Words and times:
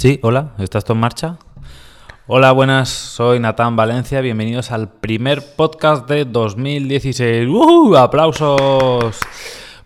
Sí, 0.00 0.18
hola, 0.22 0.52
¿estás 0.56 0.86
tú 0.86 0.94
en 0.94 1.00
marcha? 1.00 1.36
Hola, 2.26 2.52
buenas, 2.52 2.88
soy 2.88 3.38
Natán 3.38 3.76
Valencia, 3.76 4.22
bienvenidos 4.22 4.70
al 4.70 4.88
primer 4.88 5.54
podcast 5.56 6.08
de 6.08 6.24
2016. 6.24 7.46
¡Uh! 7.46 7.94
¡Aplausos! 7.96 9.18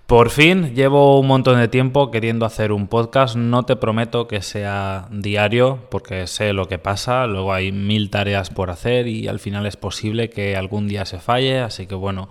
Por 0.06 0.30
fin, 0.30 0.72
llevo 0.72 1.18
un 1.18 1.26
montón 1.26 1.58
de 1.58 1.66
tiempo 1.66 2.12
queriendo 2.12 2.46
hacer 2.46 2.70
un 2.70 2.86
podcast, 2.86 3.34
no 3.34 3.64
te 3.64 3.74
prometo 3.74 4.28
que 4.28 4.40
sea 4.40 5.08
diario, 5.10 5.80
porque 5.90 6.28
sé 6.28 6.52
lo 6.52 6.68
que 6.68 6.78
pasa, 6.78 7.26
luego 7.26 7.52
hay 7.52 7.72
mil 7.72 8.08
tareas 8.08 8.50
por 8.50 8.70
hacer 8.70 9.08
y 9.08 9.26
al 9.26 9.40
final 9.40 9.66
es 9.66 9.76
posible 9.76 10.30
que 10.30 10.56
algún 10.56 10.86
día 10.86 11.06
se 11.06 11.18
falle, 11.18 11.58
así 11.58 11.88
que 11.88 11.96
bueno, 11.96 12.28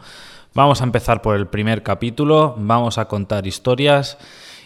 vamos 0.54 0.80
a 0.80 0.86
empezar 0.86 1.22
por 1.22 1.36
el 1.36 1.48
primer 1.48 1.84
capítulo, 1.84 2.56
vamos 2.58 2.98
a 2.98 3.10
contar 3.10 3.46
historias. 3.46 4.18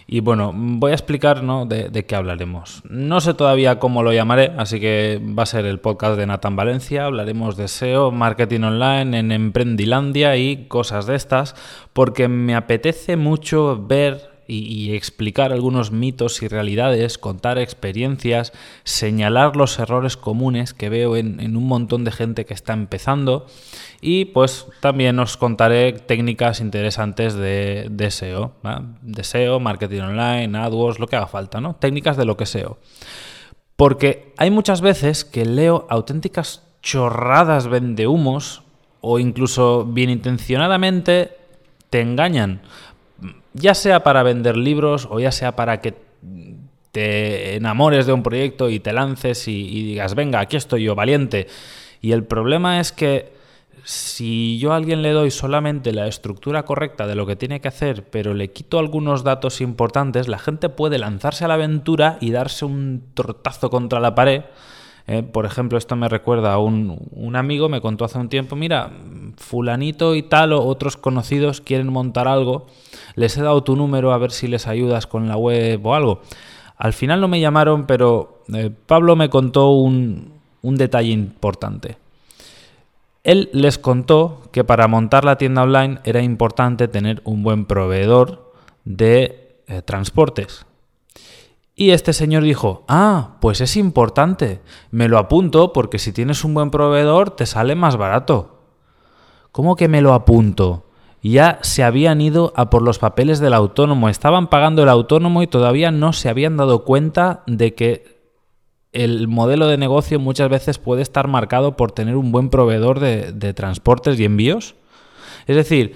Y 0.09 0.21
bueno, 0.21 0.53
voy 0.55 0.91
a 0.91 0.93
explicar 0.93 1.43
¿no? 1.43 1.65
de, 1.65 2.05
qué 2.05 2.15
hablaremos. 2.15 2.81
No 2.89 3.19
sé 3.19 3.33
todavía 3.33 3.77
cómo 3.77 4.03
lo 4.03 4.13
llamaré, 4.13 4.53
así 4.57 4.79
que 4.79 5.21
va 5.37 5.43
a 5.43 5.45
ser 5.45 5.65
el 5.65 5.81
podcast 5.81 6.17
de 6.17 6.25
Nathan 6.25 6.55
Valencia. 6.55 7.03
Hablaremos 7.03 7.57
de 7.57 7.67
SEO, 7.67 8.11
marketing 8.11 8.61
online 8.61 9.19
en 9.19 9.33
Emprendilandia 9.33 10.37
y 10.37 10.67
cosas 10.67 11.07
de 11.07 11.15
estas, 11.15 11.55
porque 11.91 12.29
me 12.29 12.55
apetece 12.55 13.17
mucho 13.17 13.85
ver 13.85 14.36
y, 14.47 14.95
explicar 14.95 15.51
algunos 15.51 15.91
mitos 15.91 16.41
y 16.41 16.47
realidades, 16.47 17.17
contar 17.17 17.57
experiencias, 17.57 18.53
señalar 18.83 19.55
los 19.55 19.77
errores 19.79 20.17
comunes 20.17 20.73
que 20.73 20.89
veo 20.89 21.17
en, 21.17 21.57
un 21.57 21.67
montón 21.67 22.03
de 22.03 22.11
gente 22.11 22.45
que 22.45 22.53
está 22.53 22.73
empezando 22.73 23.45
y 24.01 24.25
pues 24.25 24.67
también 24.79 25.19
os 25.19 25.37
contaré 25.37 25.93
técnicas 25.93 26.61
interesantes 26.61 27.33
de, 27.33 28.07
SEO, 28.09 28.53
SEO, 29.21 29.59
marketing 29.59 30.01
online, 30.01 30.57
AdWords, 30.57 30.99
lo 30.99 31.07
que 31.07 31.17
haga 31.17 31.27
falta, 31.27 31.59
¿no? 31.59 31.75
Técnicas 31.75 32.15
de 32.15 32.25
lo 32.25 32.37
que 32.37 32.45
SEO. 32.45 32.77
Porque 33.75 34.33
hay 34.37 34.49
muchas 34.49 34.81
veces 34.81 35.25
que 35.25 35.45
leo 35.45 35.85
auténticas 35.89 36.63
chorradas 36.81 37.67
vendehumos 37.67 38.63
o 39.01 39.19
incluso 39.19 39.85
bien 39.85 40.09
intencionadamente 40.09 41.37
te 41.89 42.01
engañan 42.01 42.61
ya 43.57 43.73
sea 43.73 44.03
para 44.03 44.23
vender 44.23 44.57
libros 44.57 45.07
o 45.09 45.19
ya 45.19 45.31
sea 45.31 45.55
para 45.55 45.81
que 45.81 45.93
te 46.91 47.55
enamores 47.55 48.05
de 48.05 48.13
un 48.13 48.23
proyecto 48.23 48.69
y 48.69 48.79
te 48.79 48.93
lances 48.93 49.47
y, 49.47 49.83
digas, 49.83 50.15
venga, 50.15 50.39
aquí 50.39 50.57
estoy 50.57 50.83
yo, 50.83 50.95
valiente. 50.95 51.47
Y 52.01 52.11
el 52.11 52.23
problema 52.23 52.79
es 52.79 52.91
que 52.91 53.33
si 53.83 54.57
yo 54.59 54.73
a 54.73 54.77
alguien 54.77 55.01
le 55.01 55.11
doy 55.11 55.31
solamente 55.31 55.93
la 55.93 56.07
estructura 56.07 56.63
correcta 56.63 57.07
de 57.07 57.15
lo 57.15 57.25
que 57.25 57.35
tiene 57.35 57.61
que 57.61 57.67
hacer, 57.67 58.03
pero 58.09 58.33
le 58.33 58.51
quito 58.51 58.79
algunos 58.79 59.23
datos 59.23 59.61
importantes, 59.61 60.27
la 60.27 60.39
gente 60.39 60.69
puede 60.69 60.97
lanzarse 60.97 61.45
a 61.45 61.47
la 61.47 61.53
aventura 61.53 62.17
y 62.19 62.31
darse 62.31 62.65
un 62.65 63.03
tortazo 63.13 63.69
contra 63.69 63.99
la 63.99 64.15
pared. 64.15 64.43
Eh, 65.05 65.23
por 65.23 65.45
ejemplo, 65.45 65.77
esto 65.77 65.95
me 65.95 66.09
recuerda 66.09 66.53
a 66.53 66.57
un, 66.57 66.99
un, 67.11 67.35
amigo, 67.37 67.69
me 67.69 67.79
contó 67.79 68.03
hace 68.03 68.17
un 68.17 68.27
tiempo, 68.27 68.55
mira, 68.57 68.91
fulanito 69.37 70.15
y 70.15 70.23
tal 70.23 70.51
o 70.51 70.65
otros 70.65 70.97
conocidos 70.97 71.61
quieren 71.61 71.87
montar 71.87 72.27
algo 72.27 72.67
les 73.17 73.35
he 73.35 73.41
dado 73.41 73.63
tu 73.63 73.75
número 73.75 74.13
a 74.13 74.17
ver 74.19 74.31
si 74.31 74.47
les 74.47 74.67
ayudas 74.67 75.07
con 75.07 75.27
la 75.27 75.35
web 75.35 75.83
o 75.83 75.95
algo. 75.95 76.21
Al 76.77 76.93
final 76.93 77.19
no 77.19 77.27
me 77.27 77.41
llamaron, 77.41 77.87
pero 77.87 78.43
eh, 78.53 78.69
Pablo 78.85 79.15
me 79.15 79.27
contó 79.27 79.71
un, 79.71 80.39
detalle 80.61 81.09
importante. 81.09 81.97
Él 83.23 83.49
les 83.53 83.79
contó 83.79 84.43
que 84.51 84.63
para 84.63 84.87
montar 84.87 85.25
la 85.25 85.39
tienda 85.39 85.63
online 85.63 85.99
era 86.03 86.21
importante 86.21 86.87
tener 86.87 87.21
un 87.25 87.41
buen 87.41 87.65
proveedor 87.65 88.53
de 88.85 89.63
eh, 89.67 89.81
transportes. 89.81 90.67
Y 91.75 91.91
este 91.91 92.13
señor 92.13 92.43
dijo, 92.43 92.85
ah, 92.87 93.37
pues 93.41 93.61
es 93.61 93.77
importante, 93.77 94.61
me 94.91 95.07
lo 95.07 95.17
apunto 95.17 95.73
porque 95.73 95.97
si 95.97 96.11
tienes 96.11 96.43
un 96.43 96.53
buen 96.53 96.69
proveedor 96.69 97.31
te 97.31 97.47
sale 97.47 97.73
más 97.73 97.97
barato. 97.97 98.61
¿Cómo 99.51 99.75
que 99.75 99.87
me 99.87 100.01
lo 100.01 100.13
apunto? 100.13 100.86
Ya 101.31 101.59
se 101.61 101.83
habían 101.83 102.21
ido 102.21 102.53
a 102.55 102.69
por 102.69 102.81
los 102.81 102.99
papeles 102.99 103.39
del 103.39 103.53
autónomo, 103.53 104.09
estaban 104.09 104.47
pagando 104.47 104.83
el 104.83 104.89
autónomo 104.89 105.41
y 105.41 105.47
todavía 105.47 105.91
no 105.91 106.13
se 106.13 106.29
habían 106.29 106.57
dado 106.57 106.83
cuenta 106.83 107.43
de 107.47 107.73
que 107.73 108.17
el 108.93 109.27
modelo 109.27 109.67
de 109.67 109.77
negocio 109.77 110.19
muchas 110.19 110.49
veces 110.49 110.79
puede 110.79 111.01
estar 111.01 111.27
marcado 111.27 111.75
por 111.75 111.91
tener 111.91 112.15
un 112.15 112.31
buen 112.31 112.49
proveedor 112.49 112.99
de, 112.99 113.53
transportes 113.53 114.19
y 114.19 114.25
envíos. 114.25 114.75
Es 115.45 115.55
decir, 115.55 115.95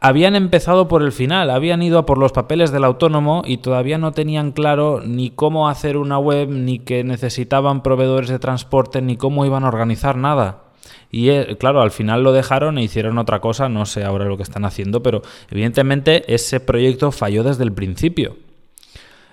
habían 0.00 0.36
empezado 0.36 0.88
por 0.88 1.02
el 1.02 1.12
final, 1.12 1.50
habían 1.50 1.82
ido 1.82 1.98
a 1.98 2.06
por 2.06 2.18
los 2.18 2.32
papeles 2.32 2.70
del 2.70 2.84
autónomo 2.84 3.42
y 3.44 3.58
todavía 3.58 3.98
no 3.98 4.12
tenían 4.12 4.52
claro 4.52 5.02
ni 5.04 5.30
cómo 5.30 5.68
hacer 5.68 5.96
una 5.96 6.18
web, 6.18 6.48
ni 6.48 6.78
que 6.78 7.04
necesitaban 7.04 7.82
proveedores 7.82 8.30
de 8.30 8.38
transporte, 8.38 9.02
ni 9.02 9.16
cómo 9.16 9.44
iban 9.44 9.64
a 9.64 9.68
organizar 9.68 10.16
nada. 10.16 10.67
Y 11.10 11.30
eh, 11.30 11.56
claro, 11.58 11.80
al 11.80 11.90
final 11.90 12.22
lo 12.22 12.32
dejaron 12.32 12.78
e 12.78 12.84
hicieron 12.84 13.18
otra 13.18 13.40
cosa, 13.40 13.68
no 13.68 13.86
sé 13.86 14.04
ahora 14.04 14.26
lo 14.26 14.36
que 14.36 14.42
están 14.42 14.64
haciendo, 14.64 15.02
pero 15.02 15.22
evidentemente 15.50 16.32
ese 16.32 16.60
proyecto 16.60 17.12
falló 17.12 17.42
desde 17.42 17.64
el 17.64 17.72
principio. 17.72 18.36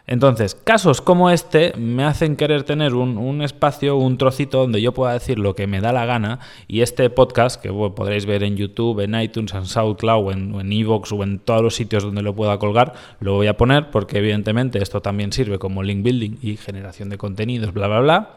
Entonces, 0.07 0.53
casos 0.53 1.01
como 1.01 1.31
este 1.31 1.73
me 1.77 2.03
hacen 2.03 2.35
querer 2.35 2.63
tener 2.63 2.93
un, 2.93 3.41
espacio, 3.41 3.95
un 3.95 4.19
trocito 4.19 4.59
donde 4.59 4.79
yo 4.79 4.93
pueda 4.93 5.13
decir 5.13 5.39
lo 5.39 5.55
que 5.55 5.66
me 5.66 5.81
da 5.81 5.91
la 5.91 6.05
gana 6.05 6.39
y 6.67 6.81
este 6.81 7.09
podcast, 7.09 7.59
que 7.59 7.69
podréis 7.72 8.27
ver 8.27 8.43
en 8.43 8.55
YouTube, 8.55 8.99
en 8.99 9.19
iTunes, 9.19 9.53
en 9.55 9.66
SoundCloud, 9.66 10.31
en, 10.31 10.59
en 10.59 10.72
Evox 10.72 11.11
o 11.11 11.23
en 11.23 11.39
todos 11.39 11.63
los 11.63 11.75
sitios 11.75 12.03
donde 12.03 12.22
lo 12.22 12.35
pueda 12.35 12.59
colgar, 12.59 12.93
lo 13.19 13.33
voy 13.33 13.47
a 13.47 13.57
poner 13.57 13.89
porque 13.89 14.19
evidentemente 14.19 14.77
esto 14.81 15.01
también 15.01 15.31
sirve 15.31 15.57
como 15.57 15.81
link 15.81 16.03
building 16.03 16.37
y 16.39 16.57
generación 16.57 17.09
de 17.09 17.17
contenidos, 17.17 17.73
bla, 17.73 17.87
bla, 17.87 17.99
bla. 18.01 18.29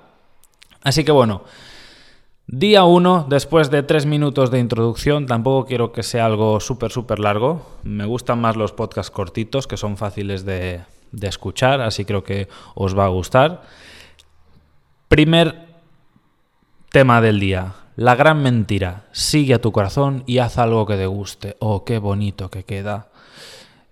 Así 0.82 1.04
que 1.04 1.12
bueno, 1.12 1.42
Día 2.50 2.84
1, 2.84 3.26
después 3.28 3.70
de 3.70 3.82
tres 3.82 4.06
minutos 4.06 4.50
de 4.50 4.58
introducción, 4.58 5.26
tampoco 5.26 5.66
quiero 5.66 5.92
que 5.92 6.02
sea 6.02 6.24
algo 6.24 6.60
súper, 6.60 6.90
súper 6.90 7.18
largo. 7.18 7.60
Me 7.82 8.06
gustan 8.06 8.40
más 8.40 8.56
los 8.56 8.72
podcasts 8.72 9.10
cortitos, 9.10 9.66
que 9.66 9.76
son 9.76 9.98
fáciles 9.98 10.46
de, 10.46 10.80
escuchar, 11.20 11.82
así 11.82 12.06
creo 12.06 12.24
que 12.24 12.48
os 12.74 12.98
va 12.98 13.04
a 13.04 13.08
gustar. 13.08 13.64
Primer 15.08 15.66
tema 16.90 17.20
del 17.20 17.38
día, 17.38 17.74
la 17.96 18.14
gran 18.14 18.42
mentira. 18.42 19.04
Sigue 19.12 19.52
a 19.52 19.60
tu 19.60 19.70
corazón 19.70 20.24
y 20.24 20.38
haz 20.38 20.56
algo 20.56 20.86
que 20.86 20.96
te 20.96 21.06
guste. 21.06 21.54
Oh, 21.58 21.84
qué 21.84 21.98
bonito 21.98 22.50
que 22.50 22.64
queda. 22.64 23.08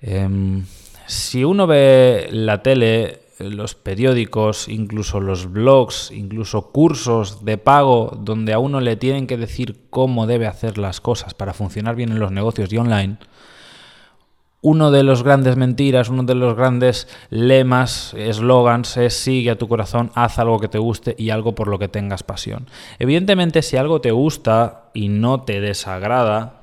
Em, 0.00 0.65
si 1.05 1.44
uno 1.44 1.67
ve 1.67 2.31
la 2.33 2.62
tele 2.62 3.25
los 3.39 3.75
periódicos, 3.75 4.69
incluso 4.69 5.21
los 5.21 5.53
blogs, 5.53 6.11
incluso 6.11 6.73
cursos 6.73 7.45
de 7.45 7.59
pago 7.59 8.17
donde 8.21 8.53
a 8.53 8.59
uno 8.59 8.81
le 8.81 8.97
tienen 8.97 9.27
que 9.27 9.37
decir 9.37 9.87
cómo 9.91 10.27
debe 10.27 10.47
hacer 10.47 10.79
las 10.79 11.01
cosas 11.01 11.35
para 11.35 11.53
funcionar 11.53 11.97
bien 11.97 12.11
en 12.13 12.19
los 12.19 12.33
negocios 12.33 12.73
y 12.73 12.79
online, 12.79 13.19
uno 14.63 14.91
de 14.91 15.05
los 15.05 15.23
grandes 15.23 15.57
mentiras, 15.57 16.09
uno 16.09 16.25
de 16.25 16.35
los 16.35 16.57
grandes 16.57 17.07
lemas, 17.31 18.15
eslogans 18.15 18.97
es 18.97 19.15
sigue 19.15 19.51
a 19.51 19.59
tu 19.59 19.69
corazón, 19.69 20.11
haz 20.15 20.41
algo 20.41 20.59
que 20.59 20.67
te 20.67 20.79
guste 20.79 21.15
y 21.17 21.31
algo 21.31 21.55
por 21.55 21.69
lo 21.69 21.79
que 21.79 21.87
tengas 21.87 22.25
pasión. 22.25 22.67
Evidentemente, 22.99 23.63
si 23.63 23.77
algo 23.77 24.01
te 24.01 24.11
gusta 24.11 24.91
y 24.93 25.09
no 25.09 25.43
te 25.43 25.61
desagrada, 25.61 26.56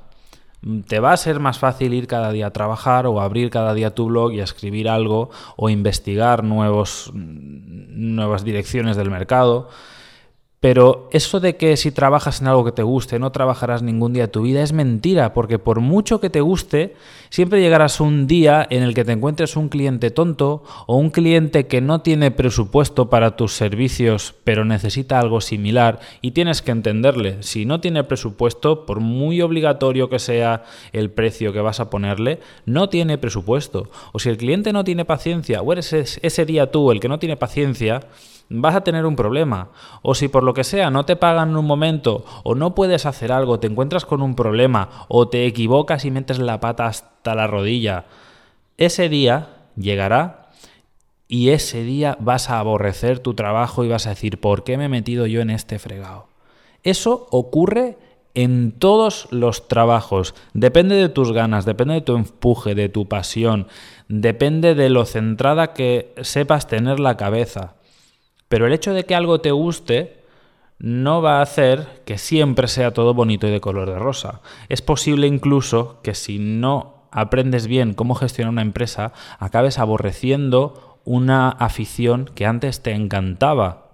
te 0.87 0.99
va 0.99 1.11
a 1.11 1.17
ser 1.17 1.39
más 1.39 1.59
fácil 1.59 1.93
ir 1.93 2.07
cada 2.07 2.31
día 2.31 2.47
a 2.47 2.53
trabajar 2.53 3.05
o 3.07 3.21
abrir 3.21 3.49
cada 3.49 3.73
día 3.73 3.95
tu 3.95 4.05
blog 4.07 4.33
y 4.33 4.39
escribir 4.39 4.89
algo 4.89 5.29
o 5.55 5.69
investigar 5.69 6.43
nuevos, 6.43 7.11
nuevas 7.13 8.43
direcciones 8.43 8.95
del 8.97 9.09
mercado. 9.09 9.69
Pero 10.63 11.09
eso 11.11 11.41
de 11.41 11.57
que 11.57 11.75
si 11.75 11.91
trabajas 11.91 12.39
en 12.39 12.47
algo 12.47 12.63
que 12.63 12.71
te 12.71 12.83
guste 12.83 13.19
no 13.19 13.33
trabajarás 13.33 13.83
ningún 13.83 14.13
día 14.13 14.23
de 14.23 14.27
tu 14.29 14.43
vida 14.43 14.63
es 14.63 14.71
mentira, 14.71 15.33
porque 15.33 15.59
por 15.59 15.81
mucho 15.81 16.21
que 16.21 16.29
te 16.29 16.39
guste, 16.39 16.95
siempre 17.29 17.59
llegarás 17.59 17.99
un 17.99 18.27
día 18.27 18.65
en 18.69 18.81
el 18.81 18.93
que 18.93 19.03
te 19.03 19.11
encuentres 19.11 19.57
un 19.57 19.67
cliente 19.67 20.09
tonto 20.09 20.63
o 20.87 20.95
un 20.95 21.09
cliente 21.09 21.67
que 21.67 21.81
no 21.81 21.99
tiene 21.99 22.31
presupuesto 22.31 23.09
para 23.09 23.35
tus 23.35 23.51
servicios 23.51 24.35
pero 24.45 24.63
necesita 24.63 25.19
algo 25.19 25.41
similar 25.41 25.99
y 26.21 26.31
tienes 26.31 26.61
que 26.61 26.71
entenderle. 26.71 27.43
Si 27.43 27.65
no 27.65 27.81
tiene 27.81 28.05
presupuesto, 28.05 28.85
por 28.85 29.01
muy 29.01 29.41
obligatorio 29.41 30.07
que 30.07 30.19
sea 30.19 30.63
el 30.93 31.11
precio 31.11 31.51
que 31.51 31.59
vas 31.59 31.81
a 31.81 31.89
ponerle, 31.89 32.39
no 32.65 32.87
tiene 32.87 33.17
presupuesto. 33.17 33.89
O 34.13 34.19
si 34.19 34.29
el 34.29 34.37
cliente 34.37 34.71
no 34.71 34.85
tiene 34.85 35.03
paciencia 35.03 35.61
o 35.61 35.73
eres 35.73 35.91
ese 35.91 36.45
día 36.45 36.71
tú 36.71 36.89
el 36.89 37.01
que 37.01 37.09
no 37.09 37.19
tiene 37.19 37.35
paciencia, 37.35 38.07
vas 38.49 38.75
a 38.75 38.81
tener 38.81 39.05
un 39.05 39.15
problema. 39.15 39.69
O 40.01 40.15
si 40.15 40.27
por 40.27 40.43
lo 40.43 40.53
que 40.53 40.63
sea 40.63 40.89
no 40.89 41.05
te 41.05 41.15
pagan 41.15 41.49
en 41.49 41.57
un 41.57 41.65
momento 41.65 42.25
o 42.43 42.55
no 42.55 42.75
puedes 42.75 43.05
hacer 43.05 43.31
algo, 43.31 43.59
te 43.59 43.67
encuentras 43.67 44.05
con 44.05 44.21
un 44.21 44.35
problema 44.35 44.89
o 45.07 45.27
te 45.27 45.45
equivocas 45.45 46.05
y 46.05 46.11
metes 46.11 46.39
la 46.39 46.59
pata 46.59 46.87
hasta 46.87 47.35
la 47.35 47.47
rodilla, 47.47 48.05
ese 48.77 49.09
día 49.09 49.49
llegará 49.75 50.49
y 51.27 51.49
ese 51.49 51.83
día 51.83 52.17
vas 52.19 52.49
a 52.49 52.59
aborrecer 52.59 53.19
tu 53.19 53.33
trabajo 53.33 53.83
y 53.83 53.89
vas 53.89 54.05
a 54.05 54.11
decir, 54.11 54.39
¿por 54.39 54.63
qué 54.63 54.77
me 54.77 54.85
he 54.85 54.89
metido 54.89 55.25
yo 55.25 55.41
en 55.41 55.49
este 55.49 55.79
fregado? 55.79 56.27
Eso 56.83 57.27
ocurre 57.31 57.97
en 58.35 58.71
todos 58.71 59.27
los 59.31 59.67
trabajos. 59.67 60.35
Depende 60.53 60.95
de 60.95 61.09
tus 61.09 61.31
ganas, 61.31 61.65
depende 61.65 61.95
de 61.95 62.01
tu 62.01 62.15
empuje, 62.15 62.75
de 62.75 62.89
tu 62.89 63.07
pasión, 63.07 63.67
depende 64.07 64.75
de 64.75 64.89
lo 64.89 65.05
centrada 65.05 65.73
que 65.73 66.13
sepas 66.21 66.67
tener 66.67 66.99
la 66.99 67.17
cabeza. 67.17 67.75
Pero 68.53 68.67
el 68.67 68.73
hecho 68.73 68.93
de 68.93 69.03
que 69.03 69.15
algo 69.15 69.41
te 69.41 69.49
guste 69.49 70.19
no 70.77 71.23
va 71.23 71.39
a 71.39 71.41
hacer 71.41 72.03
que 72.05 72.19
siempre 72.19 72.67
sea 72.67 72.93
todo 72.93 73.15
bonito 73.15 73.47
y 73.47 73.49
de 73.49 73.59
color 73.59 73.89
de 73.89 73.97
rosa. 73.97 74.41
Es 74.69 74.83
posible 74.83 75.25
incluso 75.25 75.99
que 76.03 76.13
si 76.13 76.37
no 76.37 77.07
aprendes 77.09 77.65
bien 77.65 77.95
cómo 77.95 78.13
gestionar 78.13 78.51
una 78.51 78.61
empresa, 78.61 79.11
acabes 79.39 79.79
aborreciendo 79.79 80.99
una 81.03 81.49
afición 81.49 82.29
que 82.35 82.45
antes 82.45 82.83
te 82.83 82.91
encantaba. 82.91 83.87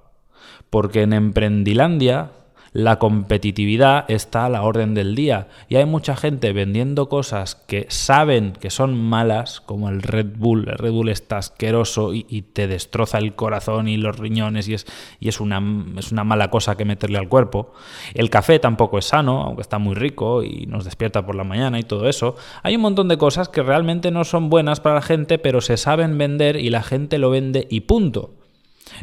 Porque 0.69 1.03
en 1.03 1.13
Emprendilandia 1.13 2.31
la 2.71 2.99
competitividad 2.99 4.05
está 4.09 4.45
a 4.45 4.49
la 4.49 4.61
orden 4.61 4.93
del 4.93 5.15
día 5.15 5.47
y 5.67 5.75
hay 5.75 5.85
mucha 5.85 6.15
gente 6.15 6.53
vendiendo 6.53 7.09
cosas 7.09 7.55
que 7.55 7.87
saben 7.89 8.53
que 8.53 8.69
son 8.69 8.95
malas, 8.95 9.61
como 9.61 9.89
el 9.89 10.01
Red 10.01 10.37
Bull. 10.37 10.67
El 10.69 10.77
Red 10.77 10.91
Bull 10.91 11.09
está 11.09 11.37
asqueroso 11.37 12.13
y, 12.13 12.23
te 12.53 12.67
destroza 12.67 13.17
el 13.17 13.35
corazón 13.35 13.87
y 13.87 13.97
los 13.97 14.17
riñones 14.17 14.67
y, 14.67 14.73
es, 14.73 15.39
una 15.39 15.59
mala 15.59 16.49
cosa 16.49 16.75
que 16.75 16.85
meterle 16.85 17.17
al 17.17 17.29
cuerpo. 17.29 17.73
El 18.13 18.29
café 18.29 18.59
tampoco 18.59 18.97
es 18.97 19.05
sano, 19.05 19.43
aunque 19.43 19.61
está 19.61 19.77
muy 19.79 19.95
rico 19.95 20.43
y 20.43 20.65
nos 20.65 20.85
despierta 20.85 21.25
por 21.25 21.35
la 21.35 21.43
mañana 21.43 21.79
y 21.79 21.83
todo 21.83 22.07
eso. 22.07 22.35
Hay 22.63 22.75
un 22.75 22.81
montón 22.81 23.07
de 23.07 23.17
cosas 23.17 23.49
que 23.49 23.63
realmente 23.63 24.11
no 24.11 24.23
son 24.23 24.49
buenas 24.49 24.79
para 24.79 24.95
la 24.95 25.01
gente, 25.01 25.37
pero 25.37 25.61
se 25.61 25.77
saben 25.77 26.17
vender 26.17 26.55
y 26.55 26.69
la 26.69 26.83
gente 26.83 27.17
lo 27.17 27.29
vende 27.29 27.67
y 27.69 27.81
punto. 27.81 28.31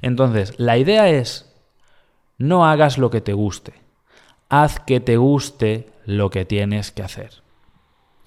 Entonces, 0.02 0.54
la 0.58 0.78
idea 0.78 1.08
es 1.08 1.45
no 2.38 2.66
hagas 2.66 2.98
lo 2.98 3.10
que 3.10 3.20
te 3.20 3.32
guste. 3.32 3.74
Haz 4.48 4.80
que 4.80 5.00
te 5.00 5.16
guste 5.16 5.90
lo 6.04 6.30
que 6.30 6.44
tienes 6.44 6.92
que 6.92 7.02
hacer. 7.02 7.46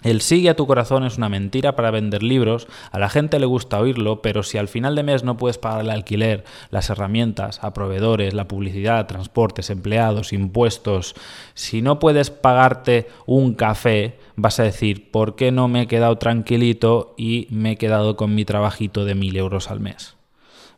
El 0.01 0.21
sigue 0.21 0.49
a 0.49 0.55
tu 0.55 0.65
corazón 0.65 1.03
es 1.03 1.17
una 1.17 1.27
mentira 1.27 1.75
para 1.75 1.91
vender 1.91 2.23
libros, 2.23 2.67
a 2.91 2.99
la 2.99 3.09
gente 3.09 3.37
le 3.37 3.45
gusta 3.45 3.81
oírlo, 3.81 4.21
pero 4.21 4.43
si 4.43 4.57
al 4.57 4.69
final 4.69 4.95
de 4.95 5.03
mes 5.03 5.25
no 5.25 5.35
puedes 5.35 5.57
pagar 5.57 5.81
el 5.81 5.89
alquiler, 5.89 6.45
las 6.71 6.89
herramientas, 6.89 7.61
a 7.61 7.73
proveedores, 7.73 8.33
la 8.33 8.47
publicidad, 8.47 9.07
transportes, 9.07 9.69
empleados, 9.69 10.31
impuestos, 10.31 11.15
si 11.53 11.81
no 11.81 11.99
puedes 11.99 12.29
pagarte 12.29 13.09
un 13.25 13.55
café, 13.55 14.17
vas 14.37 14.61
a 14.61 14.63
decir, 14.63 15.11
¿por 15.11 15.35
qué 15.35 15.51
no 15.51 15.67
me 15.67 15.81
he 15.81 15.87
quedado 15.87 16.17
tranquilito 16.17 17.13
y 17.17 17.47
me 17.49 17.71
he 17.71 17.77
quedado 17.77 18.15
con 18.15 18.33
mi 18.33 18.45
trabajito 18.45 19.03
de 19.03 19.15
mil 19.15 19.35
euros 19.35 19.69
al 19.69 19.81
mes? 19.81 20.15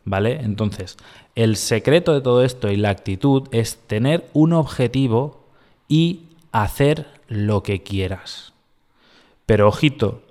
¿Vale? 0.04 0.40
Entonces, 0.42 0.98
el 1.36 1.56
secreto 1.56 2.14
de 2.14 2.22
todo 2.22 2.44
esto 2.44 2.72
y 2.72 2.78
la 2.78 2.90
actitud 2.90 3.48
es 3.52 3.78
tener 3.88 4.30
un 4.34 4.54
objetivo 4.54 5.46
y 5.88 6.24
hacer 6.52 7.08
lo 7.28 7.64
que 7.64 7.84
quieras. 7.84 8.54
Pero 9.46 9.68
ojito, 9.68 10.22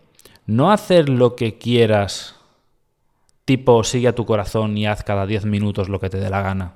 no 0.46 0.72
hacer 0.72 1.08
lo 1.08 1.36
que 1.36 1.58
quieras 1.58 2.36
tipo 3.44 3.82
sigue 3.82 4.06
a 4.06 4.14
tu 4.14 4.26
corazón 4.26 4.78
y 4.78 4.86
haz 4.86 5.02
cada 5.02 5.26
10 5.26 5.44
minutos 5.44 5.88
lo 5.88 5.98
que 5.98 6.08
te 6.08 6.18
dé 6.18 6.30
la 6.30 6.40
gana. 6.40 6.74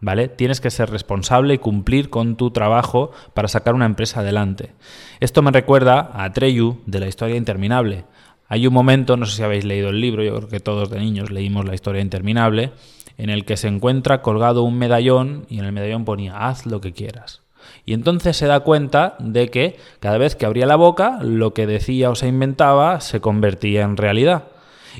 ¿Vale? 0.00 0.28
Tienes 0.28 0.60
que 0.60 0.70
ser 0.70 0.90
responsable 0.90 1.54
y 1.54 1.58
cumplir 1.58 2.10
con 2.10 2.36
tu 2.36 2.50
trabajo 2.50 3.10
para 3.34 3.48
sacar 3.48 3.74
una 3.74 3.86
empresa 3.86 4.20
adelante. 4.20 4.74
Esto 5.18 5.40
me 5.42 5.50
recuerda 5.50 6.10
a 6.12 6.30
Treyu 6.32 6.82
de 6.84 7.00
la 7.00 7.08
historia 7.08 7.36
interminable. 7.36 8.04
Hay 8.48 8.66
un 8.66 8.74
momento, 8.74 9.16
no 9.16 9.24
sé 9.24 9.38
si 9.38 9.42
habéis 9.42 9.64
leído 9.64 9.88
el 9.88 10.00
libro, 10.00 10.22
yo 10.22 10.36
creo 10.36 10.48
que 10.48 10.60
todos 10.60 10.90
de 10.90 11.00
niños 11.00 11.30
leímos 11.30 11.64
la 11.64 11.74
historia 11.74 12.02
interminable, 12.02 12.72
en 13.18 13.30
el 13.30 13.44
que 13.44 13.56
se 13.56 13.68
encuentra 13.68 14.22
colgado 14.22 14.62
un 14.62 14.78
medallón 14.78 15.44
y 15.50 15.58
en 15.58 15.66
el 15.66 15.72
medallón 15.72 16.04
ponía 16.04 16.48
haz 16.48 16.64
lo 16.64 16.80
que 16.80 16.92
quieras. 16.92 17.42
Y 17.84 17.92
entonces 17.92 18.36
se 18.36 18.46
da 18.46 18.60
cuenta 18.60 19.16
de 19.18 19.48
que 19.48 19.76
cada 20.00 20.18
vez 20.18 20.36
que 20.36 20.46
abría 20.46 20.66
la 20.66 20.76
boca, 20.76 21.18
lo 21.22 21.52
que 21.52 21.66
decía 21.66 22.10
o 22.10 22.14
se 22.14 22.28
inventaba 22.28 23.00
se 23.00 23.20
convertía 23.20 23.82
en 23.82 23.96
realidad. 23.96 24.44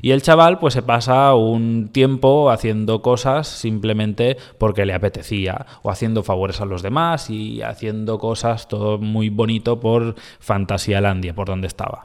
Y 0.02 0.12
el 0.12 0.22
chaval 0.22 0.58
pues 0.58 0.74
se 0.74 0.82
pasa 0.82 1.34
un 1.34 1.88
tiempo 1.88 2.50
haciendo 2.50 3.02
cosas 3.02 3.48
simplemente 3.48 4.36
porque 4.58 4.86
le 4.86 4.94
apetecía 4.94 5.66
o 5.82 5.90
haciendo 5.90 6.22
favores 6.22 6.60
a 6.60 6.66
los 6.66 6.82
demás 6.82 7.30
y 7.30 7.62
haciendo 7.62 8.18
cosas 8.18 8.68
todo 8.68 8.98
muy 8.98 9.28
bonito 9.28 9.80
por 9.80 10.14
Fantasía-Landia, 10.40 11.34
por 11.34 11.48
donde 11.48 11.66
estaba. 11.66 12.02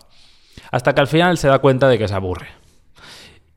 Hasta 0.71 0.93
que 0.93 1.01
al 1.01 1.07
final 1.07 1.37
se 1.37 1.49
da 1.49 1.59
cuenta 1.59 1.87
de 1.87 1.97
que 1.97 2.07
se 2.07 2.15
aburre. 2.15 2.62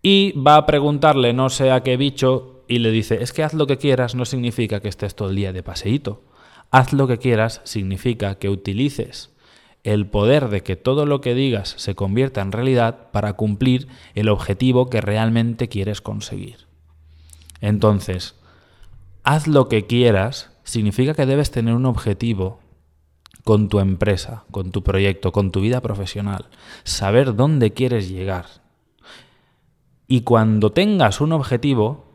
Y 0.09 0.31
va 0.39 0.55
a 0.55 0.67
preguntarle 0.67 1.33
no 1.33 1.51
sé 1.51 1.73
a 1.73 1.83
qué 1.83 1.97
bicho 1.97 2.63
y 2.69 2.79
le 2.79 2.93
dice, 2.93 3.25
es 3.25 3.33
que 3.33 3.43
haz 3.43 3.55
lo 3.55 3.67
que 3.67 3.77
quieras 3.77 4.15
no 4.15 4.25
significa 4.25 4.79
que 4.79 4.87
estés 4.87 5.17
todo 5.17 5.31
el 5.31 5.35
día 5.35 5.53
de 5.53 5.65
paseíto. 5.65 6.23
Haz 6.71 6.93
lo 6.93 7.09
que 7.09 7.19
quieras 7.19 7.61
significa 7.65 8.37
que 8.37 8.49
utilices 8.49 9.35
el 9.83 10.07
poder 10.07 10.49
de 10.49 10.63
que 10.63 10.77
todo 10.77 11.07
lo 11.07 11.21
que 11.21 11.35
digas 11.35 11.75
se 11.77 11.97
convierta 11.97 12.41
en 12.41 12.53
realidad 12.53 13.11
para 13.11 13.33
cumplir 13.33 13.89
el 14.15 14.29
objetivo 14.29 14.91
que 14.91 15.01
realmente 15.01 15.67
quieres 15.67 16.01
conseguir. 16.01 16.69
Entonces, 17.61 18.37
haz 19.25 19.49
lo 19.49 19.69
que 19.69 19.87
quieras 19.87 20.53
significa 20.63 21.15
que 21.15 21.27
debes 21.27 21.51
tener 21.51 21.75
un 21.75 21.85
objetivo 21.85 22.61
con 23.43 23.69
tu 23.69 23.81
empresa, 23.81 24.45
con 24.53 24.71
tu 24.71 24.85
proyecto, 24.85 25.33
con 25.33 25.51
tu 25.51 25.63
vida 25.63 25.81
profesional, 25.81 26.47
saber 26.85 27.35
dónde 27.35 27.73
quieres 27.73 28.09
llegar. 28.09 28.66
Y 30.09 30.23
cuando 30.23 30.71
tengas 30.73 31.21
un 31.21 31.33
objetivo, 31.33 32.07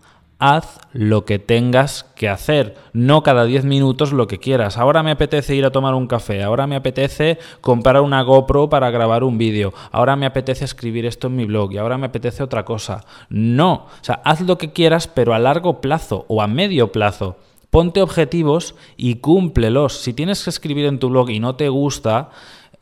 haz 0.41 0.79
lo 0.91 1.23
que 1.23 1.37
tengas 1.37 2.03
que 2.15 2.27
hacer, 2.27 2.75
no 2.93 3.21
cada 3.21 3.45
10 3.45 3.63
minutos 3.63 4.11
lo 4.11 4.25
que 4.25 4.39
quieras. 4.39 4.79
Ahora 4.79 5.03
me 5.03 5.11
apetece 5.11 5.55
ir 5.55 5.65
a 5.65 5.71
tomar 5.71 5.93
un 5.93 6.07
café, 6.07 6.41
ahora 6.41 6.65
me 6.65 6.75
apetece 6.75 7.37
comprar 7.61 8.01
una 8.01 8.23
GoPro 8.23 8.67
para 8.67 8.89
grabar 8.89 9.23
un 9.23 9.37
vídeo, 9.37 9.71
ahora 9.91 10.15
me 10.15 10.25
apetece 10.25 10.65
escribir 10.65 11.05
esto 11.05 11.27
en 11.27 11.35
mi 11.35 11.45
blog 11.45 11.71
y 11.73 11.77
ahora 11.77 11.99
me 11.99 12.07
apetece 12.07 12.41
otra 12.41 12.65
cosa. 12.65 13.05
No, 13.29 13.73
o 13.73 14.03
sea, 14.03 14.19
haz 14.25 14.41
lo 14.41 14.57
que 14.57 14.73
quieras 14.73 15.07
pero 15.07 15.35
a 15.35 15.39
largo 15.39 15.79
plazo 15.79 16.25
o 16.27 16.41
a 16.41 16.47
medio 16.47 16.91
plazo. 16.91 17.37
Ponte 17.69 18.01
objetivos 18.01 18.73
y 18.97 19.17
cúmplelos. 19.17 19.99
Si 19.99 20.11
tienes 20.11 20.43
que 20.43 20.49
escribir 20.49 20.85
en 20.85 20.97
tu 20.97 21.09
blog 21.09 21.29
y 21.29 21.39
no 21.39 21.55
te 21.55 21.69
gusta, 21.69 22.31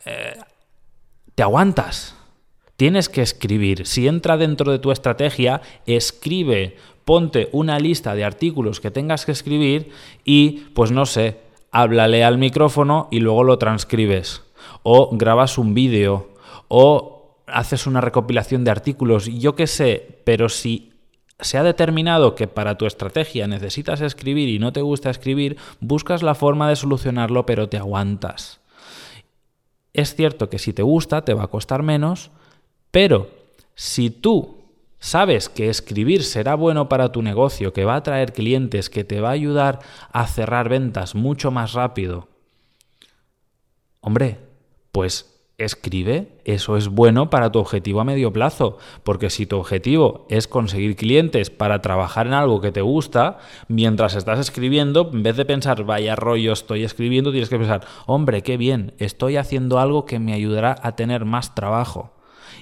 eh, 0.06 0.38
te 1.34 1.42
aguantas. 1.42 2.16
Tienes 2.80 3.10
que 3.10 3.20
escribir. 3.20 3.86
Si 3.86 4.08
entra 4.08 4.38
dentro 4.38 4.72
de 4.72 4.78
tu 4.78 4.90
estrategia, 4.90 5.60
escribe. 5.84 6.78
Ponte 7.04 7.50
una 7.52 7.78
lista 7.78 8.14
de 8.14 8.24
artículos 8.24 8.80
que 8.80 8.90
tengas 8.90 9.26
que 9.26 9.32
escribir 9.32 9.90
y, 10.24 10.62
pues 10.72 10.90
no 10.90 11.04
sé, 11.04 11.42
háblale 11.72 12.24
al 12.24 12.38
micrófono 12.38 13.08
y 13.10 13.20
luego 13.20 13.44
lo 13.44 13.58
transcribes. 13.58 14.44
O 14.82 15.14
grabas 15.14 15.58
un 15.58 15.74
vídeo. 15.74 16.30
O 16.68 17.36
haces 17.46 17.86
una 17.86 18.00
recopilación 18.00 18.64
de 18.64 18.70
artículos. 18.70 19.26
Yo 19.26 19.54
qué 19.54 19.66
sé, 19.66 20.22
pero 20.24 20.48
si 20.48 20.94
se 21.38 21.58
ha 21.58 21.62
determinado 21.62 22.34
que 22.34 22.48
para 22.48 22.78
tu 22.78 22.86
estrategia 22.86 23.46
necesitas 23.46 24.00
escribir 24.00 24.48
y 24.48 24.58
no 24.58 24.72
te 24.72 24.80
gusta 24.80 25.10
escribir, 25.10 25.58
buscas 25.80 26.22
la 26.22 26.34
forma 26.34 26.66
de 26.70 26.76
solucionarlo 26.76 27.44
pero 27.44 27.68
te 27.68 27.76
aguantas. 27.76 28.60
Es 29.92 30.14
cierto 30.14 30.48
que 30.48 30.58
si 30.58 30.72
te 30.72 30.82
gusta 30.82 31.26
te 31.26 31.34
va 31.34 31.42
a 31.42 31.48
costar 31.48 31.82
menos, 31.82 32.30
pero 32.90 33.30
si 33.74 34.10
tú 34.10 34.58
sabes 34.98 35.48
que 35.48 35.68
escribir 35.70 36.22
será 36.22 36.54
bueno 36.54 36.88
para 36.88 37.12
tu 37.12 37.22
negocio, 37.22 37.72
que 37.72 37.84
va 37.84 37.96
a 37.96 38.02
traer 38.02 38.32
clientes, 38.32 38.90
que 38.90 39.04
te 39.04 39.20
va 39.20 39.30
a 39.30 39.32
ayudar 39.32 39.80
a 40.12 40.26
cerrar 40.26 40.68
ventas 40.68 41.14
mucho 41.14 41.50
más 41.50 41.72
rápido, 41.72 42.28
hombre, 44.00 44.38
pues 44.92 45.30
escribe, 45.64 46.40
eso 46.44 46.76
es 46.76 46.88
bueno 46.88 47.30
para 47.30 47.52
tu 47.52 47.58
objetivo 47.58 48.00
a 48.00 48.04
medio 48.04 48.32
plazo, 48.32 48.78
porque 49.04 49.30
si 49.30 49.46
tu 49.46 49.58
objetivo 49.58 50.26
es 50.30 50.48
conseguir 50.48 50.96
clientes 50.96 51.50
para 51.50 51.80
trabajar 51.80 52.26
en 52.26 52.32
algo 52.32 52.60
que 52.60 52.72
te 52.72 52.80
gusta, 52.80 53.38
mientras 53.68 54.14
estás 54.14 54.38
escribiendo, 54.38 55.10
en 55.12 55.22
vez 55.22 55.36
de 55.36 55.44
pensar, 55.44 55.84
vaya 55.84 56.16
rollo 56.16 56.52
estoy 56.52 56.84
escribiendo, 56.84 57.30
tienes 57.30 57.50
que 57.50 57.58
pensar, 57.58 57.86
hombre, 58.06 58.42
qué 58.42 58.56
bien, 58.56 58.94
estoy 58.98 59.36
haciendo 59.36 59.78
algo 59.78 60.06
que 60.06 60.18
me 60.18 60.32
ayudará 60.32 60.76
a 60.82 60.96
tener 60.96 61.24
más 61.24 61.54
trabajo. 61.54 62.12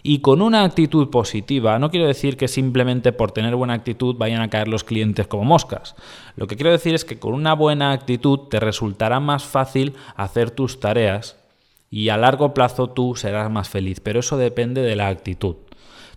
Y 0.02 0.20
con 0.20 0.42
una 0.42 0.64
actitud 0.64 1.10
positiva, 1.10 1.78
no 1.78 1.90
quiero 1.90 2.06
decir 2.06 2.36
que 2.36 2.48
simplemente 2.48 3.12
por 3.12 3.32
tener 3.32 3.56
buena 3.56 3.74
actitud 3.74 4.16
vayan 4.16 4.42
a 4.42 4.50
caer 4.50 4.68
los 4.68 4.84
clientes 4.84 5.26
como 5.26 5.44
moscas. 5.44 5.94
Lo 6.36 6.46
que 6.46 6.56
quiero 6.56 6.70
decir 6.70 6.94
es 6.94 7.04
que 7.04 7.18
con 7.18 7.34
una 7.34 7.54
buena 7.54 7.92
actitud 7.92 8.48
te 8.48 8.60
resultará 8.60 9.20
más 9.20 9.44
fácil 9.44 9.94
hacer 10.16 10.50
tus 10.50 10.80
tareas 10.80 11.36
y 11.90 12.10
a 12.10 12.16
largo 12.16 12.54
plazo 12.54 12.88
tú 12.88 13.14
serás 13.14 13.50
más 13.50 13.68
feliz, 13.68 14.00
pero 14.00 14.20
eso 14.20 14.36
depende 14.36 14.82
de 14.82 14.96
la 14.96 15.08
actitud. 15.08 15.56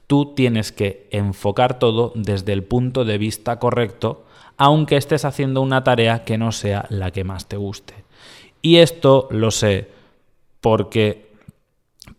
Tú 0.08 0.34
tienes 0.36 0.72
que 0.72 1.08
enfocar 1.12 1.80
todo 1.80 2.12
desde 2.16 2.52
el 2.54 2.64
punto 2.64 3.06
de 3.06 3.18
vista 3.18 3.60
correcto, 3.60 4.26
aunque 4.58 4.98
estés 4.98 5.24
haciendo 5.24 5.62
una 5.62 5.84
tarea 5.84 6.26
que 6.26 6.38
no 6.38 6.52
sea 6.52 6.86
la 6.90 7.12
que 7.12 7.24
más 7.24 7.48
te 7.48 7.56
guste. 7.56 7.94
Y 8.62 8.78
esto 8.78 9.28
lo 9.32 9.52
sé 9.52 9.90
porque 10.60 11.31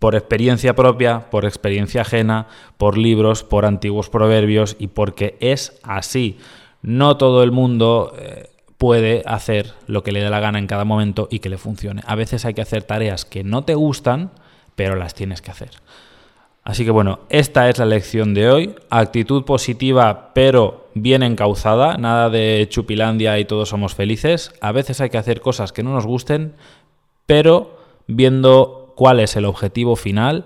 por 0.03 0.17
experiencia 0.17 0.75
propia, 0.75 1.31
por 1.31 1.45
experiencia 1.45 2.01
ajena, 2.01 2.49
por 2.77 2.99
libros, 2.99 3.45
por 3.45 3.65
antiguos 3.65 4.11
proverbios 4.11 4.75
y 4.81 4.89
porque 4.89 5.37
es 5.39 5.79
así. 5.85 6.39
No 6.83 7.17
todo 7.19 7.45
el 7.45 7.53
mundo 7.53 8.13
eh, 8.19 8.49
puede 8.79 9.23
hacer 9.27 9.75
lo 9.87 10.03
que 10.03 10.11
le 10.11 10.21
dé 10.21 10.29
la 10.29 10.41
gana 10.41 10.59
en 10.59 10.67
cada 10.67 10.85
momento 10.85 11.29
y 11.31 11.39
que 11.39 11.49
le 11.49 11.57
funcione. 11.57 12.03
A 12.05 12.17
veces 12.17 12.45
hay 12.45 12.53
que 12.53 12.63
hacer 12.63 12.83
tareas 12.83 13.25
que 13.25 13.45
no 13.45 13.63
te 13.63 13.77
gustan, 13.77 14.33
pero 14.75 14.97
las 14.97 15.15
tienes 15.15 15.41
que 15.41 15.53
hacer. 15.53 15.71
Así 16.65 16.85
que 16.85 16.91
bueno, 16.91 17.21
esta 17.29 17.69
es 17.69 17.79
la 17.79 17.87
lección 17.87 18.35
de 18.35 18.51
hoy. 18.51 18.75
Actitud 18.91 19.45
positiva 19.45 20.33
pero 20.35 20.89
bien 20.95 21.23
encauzada, 21.23 21.97
nada 21.97 22.29
de 22.29 22.67
chupilandia 22.69 23.39
y 23.39 23.45
todos 23.45 23.69
somos 23.69 23.95
felices. 23.95 24.53
A 24.61 24.73
veces 24.73 25.01
hay 25.01 25.11
que 25.11 25.19
hacer 25.19 25.41
cosas 25.41 25.73
que 25.73 25.85
no 25.85 25.95
nos 25.95 26.07
gusten, 26.07 26.55
pero 27.25 27.79
viendo 28.09 28.82
cuál 28.95 29.21
es 29.21 29.37
el 29.37 29.45
objetivo 29.45 29.97
final 29.97 30.45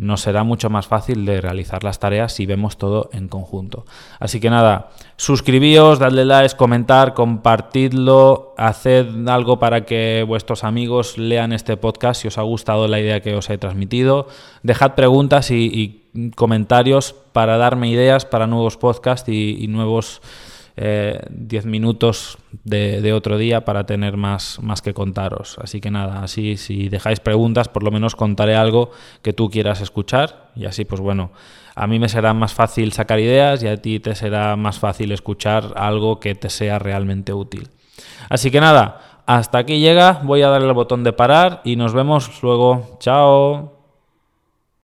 nos 0.00 0.22
será 0.22 0.44
mucho 0.44 0.70
más 0.70 0.86
fácil 0.86 1.26
de 1.26 1.42
realizar 1.42 1.84
las 1.84 1.98
tareas 1.98 2.32
si 2.32 2.46
vemos 2.46 2.78
todo 2.78 3.10
en 3.12 3.28
conjunto. 3.28 3.84
Así 4.18 4.40
que 4.40 4.48
nada, 4.48 4.88
suscribíos, 5.16 5.98
dadle 5.98 6.24
like, 6.24 6.56
comentar, 6.56 7.12
compartidlo, 7.12 8.54
haced 8.56 9.28
algo 9.28 9.58
para 9.58 9.84
que 9.84 10.24
vuestros 10.26 10.64
amigos 10.64 11.18
lean 11.18 11.52
este 11.52 11.76
podcast 11.76 12.22
si 12.22 12.28
os 12.28 12.38
ha 12.38 12.42
gustado 12.42 12.88
la 12.88 12.98
idea 12.98 13.20
que 13.20 13.34
os 13.34 13.50
he 13.50 13.58
transmitido. 13.58 14.26
Dejad 14.62 14.94
preguntas 14.94 15.50
y, 15.50 15.98
comentarios 16.34 17.14
para 17.32 17.56
darme 17.56 17.88
ideas 17.88 18.24
para 18.24 18.48
nuevos 18.48 18.76
podcasts 18.76 19.28
y 19.28 19.64
nuevos 19.68 20.20
10 20.76 21.64
eh, 21.64 21.68
minutos 21.68 22.38
de, 22.64 23.12
otro 23.12 23.38
día 23.38 23.64
para 23.64 23.84
tener 23.84 24.16
más, 24.16 24.58
más 24.62 24.82
que 24.82 24.94
contaros. 24.94 25.58
Así 25.60 25.80
que 25.80 25.90
nada, 25.90 26.22
así 26.22 26.56
si 26.56 26.88
dejáis 26.88 27.20
preguntas, 27.20 27.68
por 27.68 27.82
lo 27.82 27.90
menos 27.90 28.16
contaré 28.16 28.56
algo 28.56 28.90
que 29.22 29.32
tú 29.32 29.50
quieras 29.50 29.80
escuchar 29.80 30.50
y 30.56 30.64
así 30.66 30.84
pues 30.84 31.00
bueno, 31.00 31.32
a 31.74 31.86
mí 31.86 31.98
me 31.98 32.08
será 32.08 32.34
más 32.34 32.54
fácil 32.54 32.92
sacar 32.92 33.20
ideas 33.20 33.62
y 33.62 33.68
a 33.68 33.76
ti 33.76 34.00
te 34.00 34.14
será 34.14 34.56
más 34.56 34.78
fácil 34.78 35.12
escuchar 35.12 35.72
algo 35.76 36.20
que 36.20 36.34
te 36.34 36.50
sea 36.50 36.78
realmente 36.78 37.32
útil. 37.32 37.68
Así 38.28 38.50
que 38.50 38.60
nada, 38.60 39.22
hasta 39.26 39.58
aquí 39.58 39.80
llega, 39.80 40.20
voy 40.24 40.42
a 40.42 40.48
darle 40.48 40.68
el 40.68 40.74
botón 40.74 41.04
de 41.04 41.12
parar 41.12 41.60
y 41.64 41.76
nos 41.76 41.92
vemos 41.92 42.42
luego. 42.42 42.96
Chao. 43.00 43.79